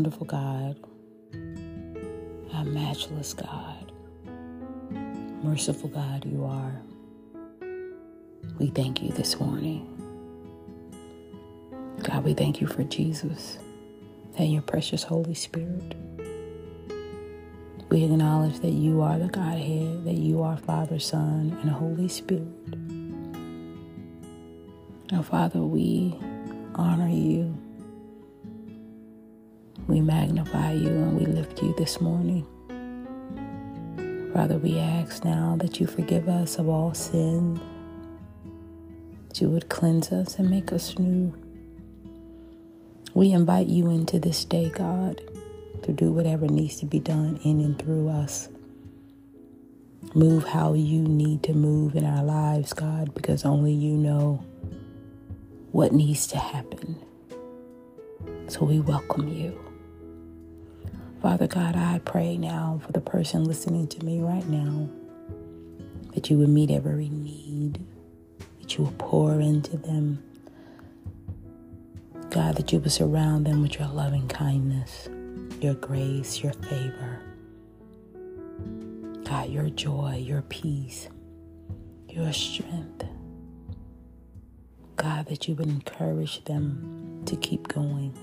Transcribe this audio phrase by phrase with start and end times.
[0.00, 0.76] wonderful God,
[2.54, 3.92] our matchless God,
[5.44, 6.80] merciful God, you are.
[8.58, 9.86] We thank you this morning.
[12.02, 13.58] God, we thank you for Jesus
[14.38, 15.94] and your precious Holy Spirit.
[17.90, 22.46] We acknowledge that you are the Godhead, that you are Father, Son, and Holy Spirit.
[25.12, 26.18] Now, Father, we
[26.74, 27.59] honor you.
[30.00, 32.46] We magnify you and we lift you this morning.
[34.32, 37.60] Father, we ask now that you forgive us of all sin,
[39.28, 41.34] that you would cleanse us and make us new.
[43.12, 45.20] We invite you into this day, God,
[45.82, 48.48] to do whatever needs to be done in and through us.
[50.14, 54.42] Move how you need to move in our lives, God, because only you know
[55.72, 56.96] what needs to happen.
[58.48, 59.69] So we welcome you.
[61.22, 64.88] Father God, I pray now for the person listening to me right now
[66.14, 67.78] that you would meet every need,
[68.60, 70.22] that you will pour into them.
[72.30, 75.10] God, that you would surround them with your loving kindness,
[75.60, 77.20] your grace, your favor.
[79.24, 81.08] God, your joy, your peace,
[82.08, 83.04] your strength.
[84.96, 88.14] God, that you would encourage them to keep going.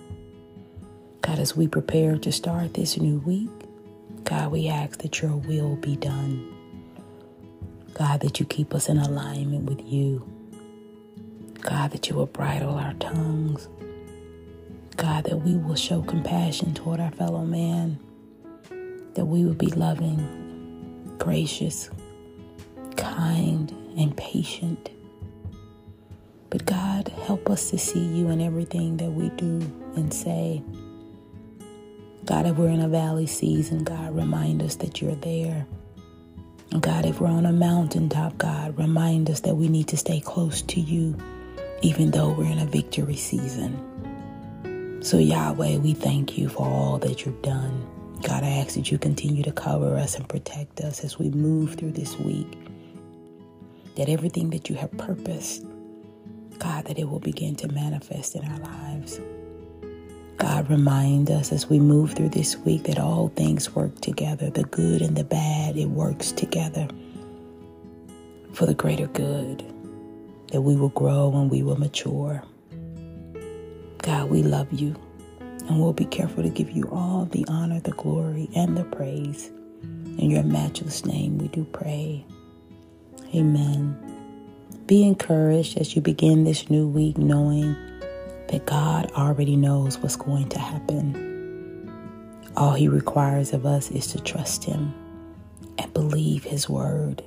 [1.27, 3.49] God, as we prepare to start this new week,
[4.23, 6.55] God, we ask that your will be done.
[7.95, 10.25] God, that you keep us in alignment with you.
[11.59, 13.67] God, that you will bridle our tongues.
[14.95, 17.99] God, that we will show compassion toward our fellow man.
[19.15, 21.89] That we will be loving, gracious,
[22.95, 24.91] kind, and patient.
[26.49, 29.59] But God, help us to see you in everything that we do
[29.97, 30.63] and say.
[32.27, 35.65] God, if we're in a valley season, God, remind us that you're there.
[36.77, 40.61] God, if we're on a mountaintop, God, remind us that we need to stay close
[40.63, 41.17] to you,
[41.81, 45.01] even though we're in a victory season.
[45.01, 47.87] So, Yahweh, we thank you for all that you've done.
[48.23, 51.75] God, I ask that you continue to cover us and protect us as we move
[51.75, 52.57] through this week.
[53.95, 55.65] That everything that you have purposed,
[56.59, 59.21] God, that it will begin to manifest in our lives.
[60.37, 64.63] God, remind us as we move through this week that all things work together the
[64.65, 66.87] good and the bad, it works together
[68.53, 69.63] for the greater good,
[70.51, 72.43] that we will grow and we will mature.
[74.03, 74.95] God, we love you
[75.39, 79.49] and we'll be careful to give you all the honor, the glory, and the praise.
[80.17, 82.25] In your matchless name, we do pray.
[83.35, 83.97] Amen.
[84.85, 87.75] Be encouraged as you begin this new week, knowing
[88.49, 91.91] that God already knows what's going to happen.
[92.55, 94.93] All He requires of us is to trust Him
[95.77, 97.23] and believe His word.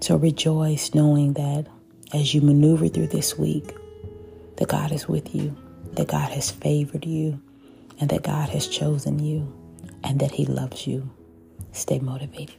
[0.00, 1.66] So rejoice knowing that
[2.12, 3.74] as you maneuver through this week,
[4.56, 5.54] that God is with you,
[5.92, 7.40] that God has favored you,
[8.00, 9.52] and that God has chosen you,
[10.02, 11.08] and that He loves you.
[11.72, 12.56] Stay motivated.